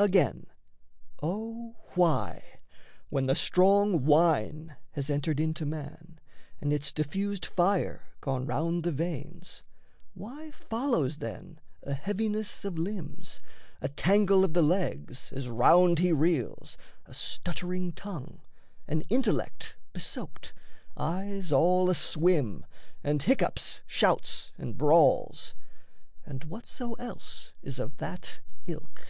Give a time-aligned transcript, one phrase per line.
[0.00, 0.46] Again,
[1.22, 2.60] O why,
[3.10, 6.18] When the strong wine has entered into man,
[6.58, 9.62] And its diffused fire gone round the veins,
[10.14, 13.42] Why follows then a heaviness of limbs,
[13.82, 18.40] A tangle of the legs as round he reels, A stuttering tongue,
[18.88, 20.54] an intellect besoaked,
[20.96, 22.64] Eyes all aswim,
[23.04, 25.52] and hiccups, shouts, and brawls,
[26.24, 29.02] And whatso else is of that ilk?